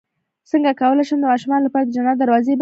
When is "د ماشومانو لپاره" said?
1.21-1.83